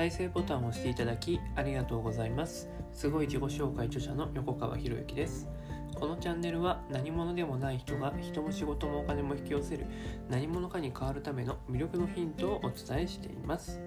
[0.00, 2.70] 再生ボタンを押していただきありがとうございます。
[2.94, 5.46] すごい自己紹介著者の横川博之です。
[5.94, 9.84] このチャンネルは何者でもない人が人も仕事もお金も引き寄せる
[10.30, 13.78] 何者かに変わるための魅力のヒントをお伝えしています。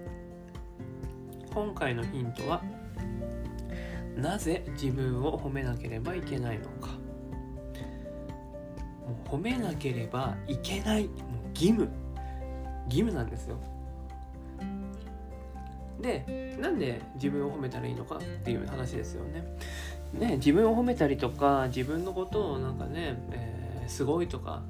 [1.52, 2.62] 今回のヒントは
[4.16, 6.90] なぜ自分を褒めなければいけないのか。
[9.04, 11.90] もう褒めなければいけないもう義務。
[12.84, 13.73] 義務なんですよ。
[16.04, 19.42] でなんで自分を褒めたらいいのかっていう話ですよね。
[20.12, 24.62] ね自分を褒めたりとか自分のことをなんかね、えー、すごいとか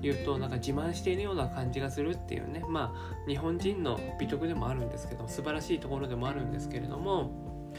[0.00, 7.72] 言うとなんか自慢しているような感じがするっていうねまあ日本人の美徳でもあるんですけど素晴らしいところでもあるんですけれども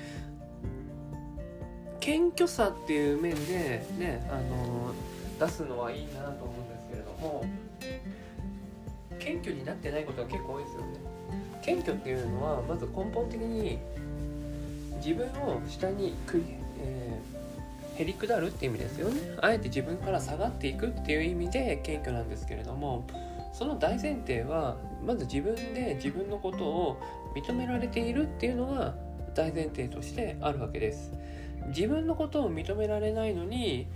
[2.02, 4.94] 謙虚さっていう面でねあの
[5.40, 7.46] 出すのはいいなと思うんですけれども
[9.18, 11.05] 謙虚になってないことが結構多いですよね。
[11.66, 13.80] 謙虚っていうのはまず根本的に
[15.04, 16.42] 自分を下にく、
[16.80, 19.36] えー、へりくだるっていう意味ですよね。
[19.42, 23.08] あえて自分から下がっていくっていう意味で謙虚なんですけれども
[23.52, 27.02] その大前提はまず自分で自分のことを
[27.36, 28.94] 認められているっていうのが
[29.34, 31.12] 大前提としてあるわけです。
[31.68, 33.88] 自分のことを認められないのに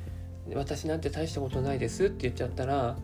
[0.56, 2.98] 私なんて大したことないですって言っちゃったら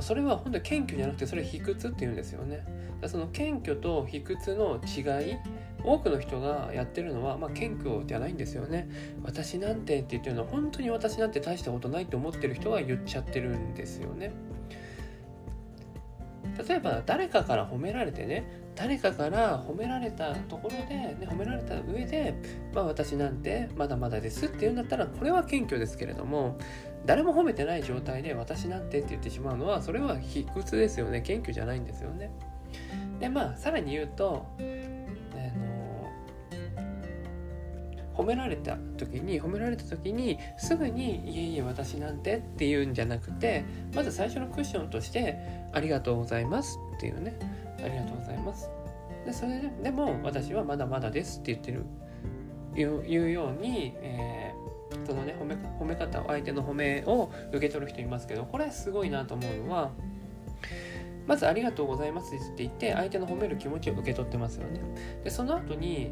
[0.00, 2.64] それは本当に謙虚じゃなくてそれ卑屈っていうんですよね。
[3.06, 5.36] その謙虚と卑屈の違い
[5.84, 8.88] 多くの人がやってるのは、まあ、謙虚じゃないんですよね。
[9.24, 14.32] 私なんてって言ってるのは本当に私なんて大したことないって思ってる人が言っちゃってるんですよね。
[16.68, 22.34] 例えば誰かから褒められてね誰かから褒められたところで、ね、褒められた上で、
[22.74, 26.58] まあ、私なんてまだまだですって言うんだったらこれは謙虚ですけれども
[27.06, 31.20] 誰も褒めてない状態で私なんてって言ってしまうのはそれは卑屈ですよね。
[31.20, 32.30] 謙虚じゃないんですよね。
[33.20, 34.46] でまあさらに言うと
[38.14, 43.64] 褒められた時に褒められた時にすぐに「いえいえ私なんて」って言うんじゃなくて
[43.94, 45.38] まず最初のクッションとして
[45.72, 47.34] 「ありがとうございます」っていうね
[47.82, 48.70] 「ありがとうございます」
[49.24, 51.84] でそれででも私はまだまだですって言ってる。
[52.74, 54.50] 言うように、え、
[55.12, 59.90] そのね褒め褒め方相手の褒めを受け取る人いますけどこれすごいなと思うのは
[61.26, 64.80] まず「ありがとうございます」って言って相手の褒める気持ちを受け取ってますよね。
[65.22, 66.10] でその後に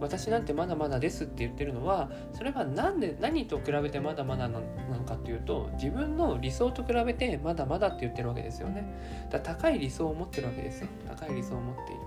[0.00, 8.84] 私なんてまだまだですって言ってるのはそれは何で何と比べてまだまだなのかっていうと自分の理想と比べてまだまだって言ってるわけですよね。
[9.30, 10.88] だ高い理想を持ってるわけですよ。
[11.08, 12.00] 高い理想を持っている。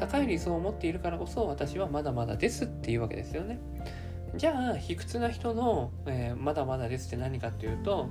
[0.00, 3.58] 高い理想を持っているからこそ私はまだまだですっていうわけですよね。
[4.36, 8.08] じゃあ卑屈な人の、えー、まだまだですって何かっていうと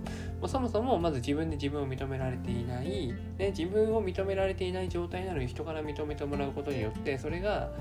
[0.47, 7.71] そもそもまず自分で自分を認められていない、ね、自分を認められていない状態なのに人から認めてもらうことによってそれが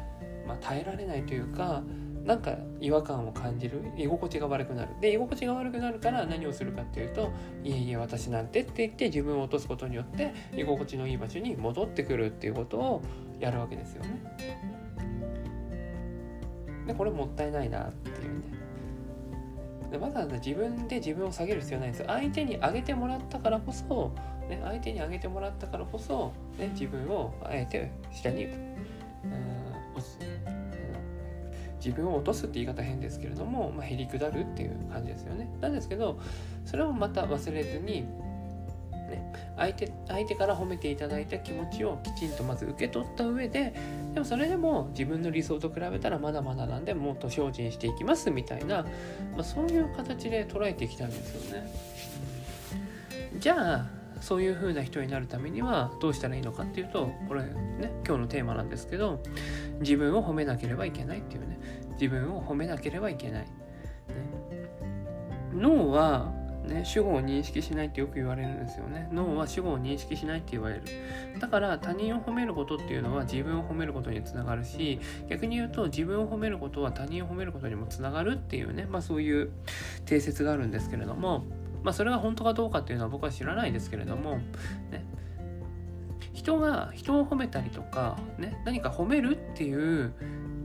[0.49, 1.83] まあ、耐えられないというか
[2.25, 7.31] なんか違和感を感じる居心地が悪くなるで居心地が悪くなるから何をするかっていうと
[7.63, 13.03] 「いえいえ私なんて」って言って自分を落とすことによって居心地のいい場所に戻ってくるっていうことを
[13.39, 14.78] やるわけですよね。
[16.89, 18.59] でこれもったいないなっていうね。
[19.93, 22.05] でわざわざ自分で自分を下げる必要ないんです。
[22.05, 24.13] 相手に上げてもらったからこそ、
[24.49, 28.79] ね、相手に上げてもらったからこそ、ね、自分をあえて下に、うん
[31.85, 35.49] 自分を落とすって言い方変ですけれども、まあ、へりくだるっていう感じですよね。
[35.61, 36.19] なんですけど
[36.65, 38.03] それをまた忘れずに、
[38.93, 43.75] ね、相手相手から褒めていただいた気持ちをきちんとまず受け取った上で
[44.19, 48.89] でもそれでも自分の理想と比べたらまだまだなんでもっと精進していきますみたいな、ま
[49.43, 51.73] あ、そういう形で捉えてきたんですよね。
[53.39, 53.87] じゃあ
[54.21, 59.21] そういう風な人になるためにはどうしたらいいのかっていうとこれね今日のテーマなんですけど
[59.79, 61.61] 自分を褒めなければいけないっていうね。
[61.93, 63.49] 自分を褒めなければいけない、ね、
[65.55, 66.33] 脳は
[66.69, 69.09] ね、主語を認識しないってよく言われるんですよね。
[69.13, 70.83] 脳は主語を認識しないって言われる。
[71.41, 79.51] だから他人を褒めることっていうのは自分を褒めることにつながるし、逆に言うと自分を褒めることは他人を褒めることにもつながるっていうね、まあそういう
[80.05, 81.45] 定説があるんですけれども、
[81.83, 84.39] まあ、それが本当かどうかっていうのは僕は知らないですけれども、
[84.91, 85.05] ね、
[86.33, 90.13] 人が人を褒めたりとか、ね、何か褒めるっていう、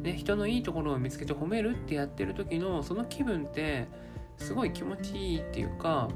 [0.01, 3.87] ね、人のいいところを見つけて褒めるってやってる時のその気分って
[4.37, 6.09] すごい気持ちいいっていうか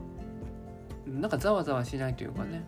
[1.05, 2.63] なんかざわざわしないというかね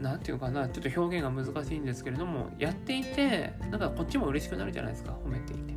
[0.00, 5.72] 何て言うかなちょっと表現が難しいんですけれどもやっていてなんかこっちも嬉しくなるじゃないですか褒めていて、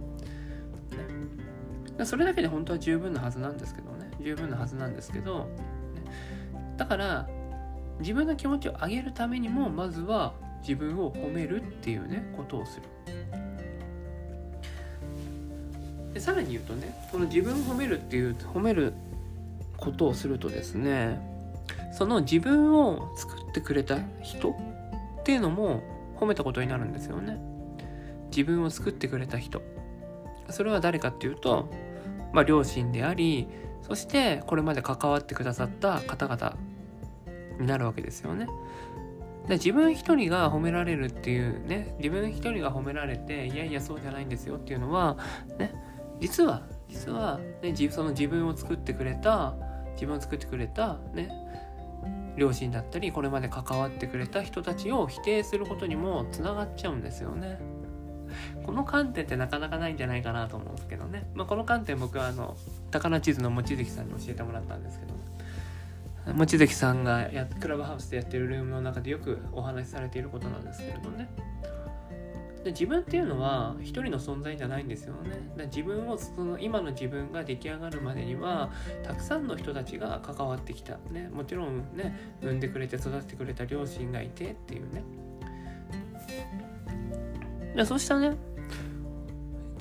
[1.97, 5.45] ね、それだけで本当は十分なはずなんですけどね十分なはずなんですけど、ね。
[6.77, 7.27] だから
[7.99, 12.87] 自分の気持ちを上げるためにもまずは自分を褒めるっていうねことをする。
[16.13, 18.93] でさらに言うとねこの自分を褒めるっていう褒める
[19.77, 21.19] ことをするとですね
[21.93, 25.83] その自分を作ってくれた人っていうのも
[26.19, 27.39] 褒めたことになるんですよね
[28.29, 29.61] 自分を作ってくれた人
[30.49, 31.69] それは誰かっていうと、
[32.33, 33.47] まあ、両親であり
[33.81, 36.55] そしてこれまで関わってくださった方々
[37.59, 38.47] になるわけですよね。
[39.47, 45.17] で自分一人が褒められるっていうね自分一人が褒められていやいやそうじゃないんですよっていうのは
[45.57, 45.73] ね
[46.21, 49.55] 実は実は、ね、その自分を作ってくれた
[49.93, 51.29] 自分を作ってくれたね
[52.37, 57.59] 両親だったりこれまで関わってくれた人たちを否定することにもつながっちゃうんですよね。
[58.65, 61.29] この観点ってなかなかないんじゃないかなと思うんですけどね。
[61.33, 62.55] まあ、この観点僕はあの
[62.89, 65.13] 宝地図の望月さんに教えてもらったんですけど、
[66.33, 71.29] 望月さんがやクラブハウスでやってるルームの中でよくお話しされていることなんですけれどね。
[72.63, 75.51] で自分っていうのは一人の存在じゃないんですよね。
[75.57, 78.71] で自分をその今の自分が出来上がるまでには
[79.03, 85.03] たくさんの人たちが関わってきた、ね、もちろんね産んでくれて育ててくれた両親がいてっていうね。
[87.75, 88.35] でそうしたね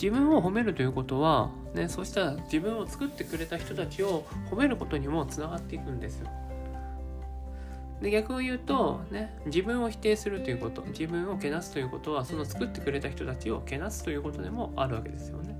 [0.00, 6.28] 自分を褒めるということは、ね、そうした自分を作ってくれた人たちを褒めることにもつながっていくんですよ。
[8.00, 15.56] で逆を言うと、ね、自分を否定するということ自分をけなすということはその作ってくれた人たちをけなすということでもあるわけですよね。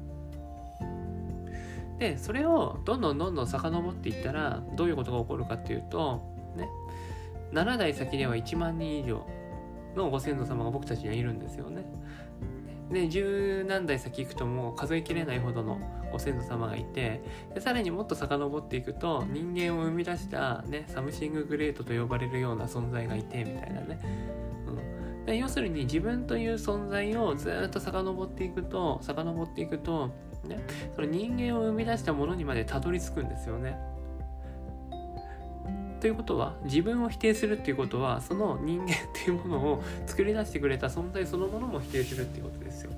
[1.99, 6.23] でそれをどんどんどんどん遡っていったらどういうことが起こるかっていうと、
[6.57, 6.67] ね、
[7.53, 9.27] 7代先では1万人以上
[9.95, 11.85] のご先祖様が僕たちにはいるんですよね。
[12.91, 15.79] で十何代先行くともう数えきれないほどの
[16.11, 17.23] ご先祖様がいて
[17.55, 24.01] でさらにもっと遡っていくと人間を生み出した、ね、 Something Great と呼ばれるような存在がいてみたいなね、
[24.67, 30.09] うん、で要するに自分という存在をずっと遡っていくと遡っていくと、
[30.45, 30.61] ね、
[30.95, 33.77] その人間を生み出したものにまでたどり着くんですよね。
[36.01, 42.91] ということは自分を否定するっていうことはその人間っていうものを作り出してくれた存在そのものも否定するっていうことですよ。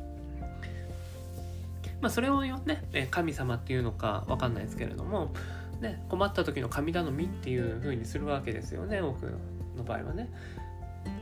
[2.02, 5.32] まあ、それをよね神様っていうのか分かんないですけれども、
[5.81, 9.32] ね、困った時の神頼みっていう風にするわけですよね多く
[9.76, 10.28] の場合はね。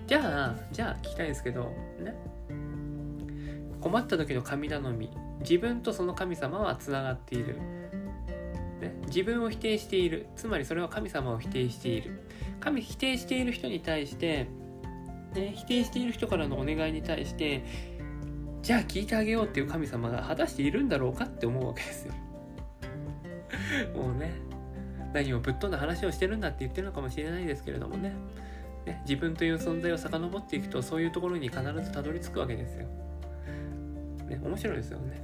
[0.07, 1.65] じゃあじゃあ聞きたいんですけど
[2.01, 2.15] ね。
[3.81, 5.11] 困った時の神頼み
[5.41, 7.57] 自分とその神様はつながっている。
[8.81, 10.27] ね、自分を否定している。
[10.37, 12.23] つまりそれは神様を否定している。
[12.61, 14.49] 神否定している人に対して、
[15.35, 17.65] ね、否定している人からのお願いに対して
[18.63, 22.13] じゃあ聞いてあげようっていう神様が果たしているんだろうかって思うわけですよ
[23.95, 24.33] もうね
[25.13, 28.15] 何もぶっ飛んだ話をしてるんだって言ってるのかもしれないですけれどもね
[28.87, 32.87] ね自分という存在を遡っていくとそういうところに必ずたどり着くわけですよ。
[34.29, 35.23] ね、面白いですよね。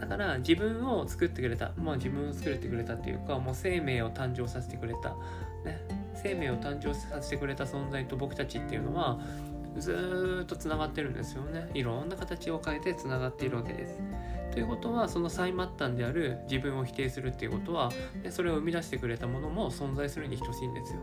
[0.00, 5.10] だから自分を作ってくれたまあ自分を作ってくれたっていうかもう生命を誕生させてくれた、
[5.64, 5.80] ね、
[6.14, 9.18] 生命を誕生させてくれた存在と僕たちっていうのは
[9.78, 14.00] ずっとつながってるんですよねいろんな形を変えてつながっているわけです。
[14.52, 17.92] ということはその最末端である自分を否定するっていうことは、
[18.24, 21.00] ね、それを生み出してくれたものも存在するに等しいんですよ。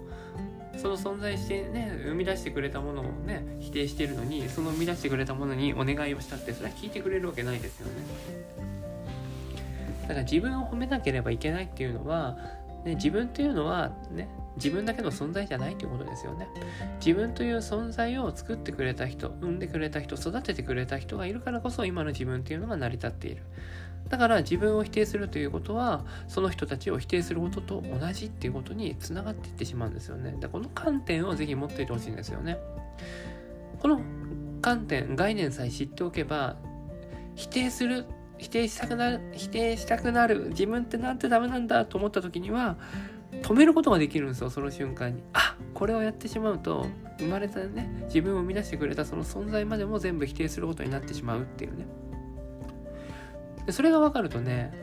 [0.77, 7.93] その存在してね生み出してくれたものをね否定しているのにその生み出してくれたものにお願いをしたってそれは聞いてくれるわけないですよね。
[10.01, 12.37] だから自分を褒めなければいけないっていうのは、
[12.83, 16.47] ね、自分というのはね自分だけの存在じゃないということですよね。
[17.05, 23.43] 自分という存在を作ってくれた人、産んでくれた人、育ててくれた人がいるからこそ今の自分っていうのが成り立っている。
[24.09, 30.35] だから自分を否定するということは、その人たちを否定することと同じっていうことにつながっていってしまうんですよね。
[30.39, 32.57] でこの観点をぜひ持っていてほしいんですよね。
[33.79, 34.01] この
[34.61, 36.55] 観点、概念さえ知っておけば、
[37.35, 38.05] 否定する
[38.37, 42.77] 否定したくなる否定したくなる自分ってなんてダメなんだと思った時には
[43.41, 45.21] 止めることができるんですよその瞬間に。
[45.33, 46.87] あこれをやってしまうと
[47.19, 51.85] 生まれたね自分を生み出してくれたその存在までも全部否定することになってしまうっていうね。
[53.65, 54.73] でそれが分かるとね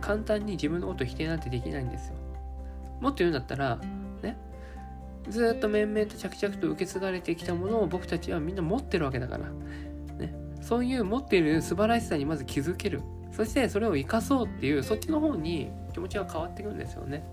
[0.00, 2.14] 簡単に自分のこと否定なんてできないんですよ。
[3.00, 3.78] もっと言うんだったら
[4.22, 4.36] ね
[5.28, 9.50] ずっと面々と着々と受け継がれてきたものを僕たちはみんな持ってるわけだから。
[10.18, 13.02] ねそういう持っている素晴らしさにまず気づける。
[13.32, 17.26] そしてそれを生かそうっていうそっちの方に気持ちが変わってくるんですよね。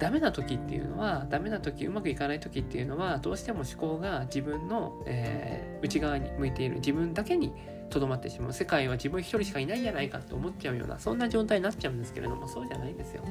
[0.00, 7.52] ダメな時っていうのはダメな時うまくいかない時っていうのはどうしても思考が自分の、えー、内側に向いている自分だけに
[7.90, 8.52] とどまってしまう。
[8.52, 13.22] 世界は自分一人しかいないんじゃないかって思っちゃうようなそんな状態になっちゃうんですけれどもそうじゃないんですよ。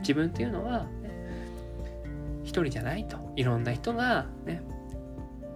[0.00, 1.10] 自分っていうのは、ね、
[2.44, 3.18] 一人じゃないと。
[3.34, 4.62] いろんな人がね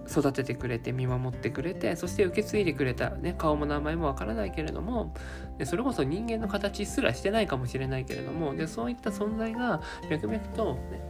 [0.09, 5.13] 育ててくれて見守ってくれてそして受け継いでくれた、ね、顔も名前もわからないけれども
[5.57, 11.01] でそれこそ人間の形すらしてないかもしれないけれどもでそういった存在が脈々と、ね、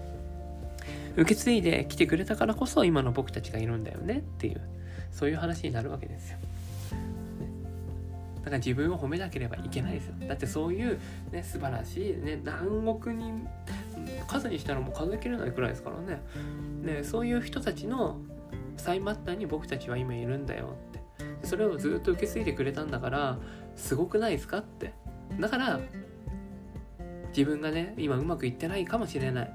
[1.16, 4.62] 受け継いできてくれたからこそ今の僕たちがいるんだよねっていう
[5.12, 6.38] そういう話になるわけですよ。
[8.40, 10.14] だから自分を褒めなければいけないですよ。
[10.28, 11.00] だってそういう
[11.32, 13.48] ね素晴らしいね何億人
[14.28, 16.22] 数にしたらもう数えきれないくらいですからね。
[16.82, 18.18] ねそういう人たちの
[18.80, 21.00] 最末端に僕たちは今いるんだよって。
[21.44, 23.38] それをずっと受け継いでくれたんだから
[23.76, 24.94] すごくないですかって。
[25.40, 25.80] だから
[27.30, 29.54] 自分がね今うまくいってないかもしれない。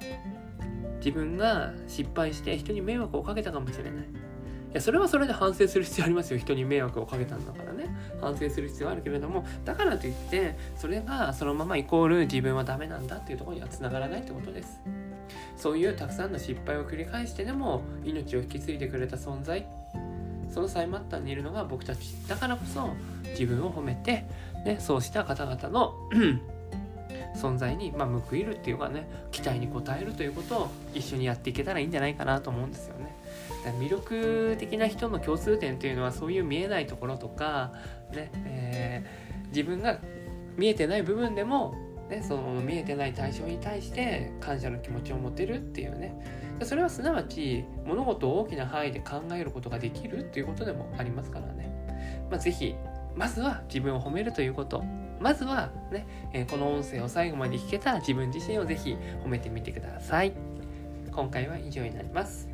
[0.99, 4.05] 自分が失敗して人に迷惑をかけたかもしれない。
[4.05, 4.07] い
[4.73, 6.39] やそれはそれで反省する必要ありますよ。
[6.39, 7.74] 人に迷惑をかけたんだから。
[8.21, 14.81] 反省する必要はあるけれどもだからといってそれがそのままイコール自分はダメなんだっていうところにはつながらないってことです
[15.57, 19.67] そういうたくさんの失敗を繰り返してでも命を引き継いでくれた存在
[20.53, 22.91] その最末端にいるのが僕たちだからこそ
[23.31, 24.25] 自分を褒めて、
[24.65, 25.95] ね、そうした方々の
[27.35, 33.13] 存在に、まあ、報いるっていうかね期待に応えるということを一緒にやっていけたらいいんじゃないかなと思うんですよね。
[33.81, 37.73] 魅力的な人の共通点というのはそういう見えないところとか、
[38.13, 39.99] ねえー、自分が
[40.57, 41.75] 見えてない部分でも
[42.09, 46.15] ね、その見えてない対象に対して感謝の気持ちを持てるっていうね。
[46.63, 51.69] それはすなわち物事を大きな範囲で考えることができるっていうことでもありますからね、
[52.31, 52.77] まあ、是非
[53.17, 54.85] まずは自分を褒めるということ。
[55.21, 60.33] まずはね、えー、この音声を最後まで聞けた自分自身を是非褒めてみてください。
[61.11, 62.54] 今回は以上になります。